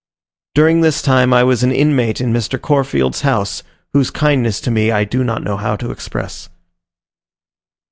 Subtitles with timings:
[0.55, 2.59] During this time I was an inmate in Mr.
[2.59, 3.61] Corfield's house,
[3.93, 6.49] whose kindness to me I do not know how to express.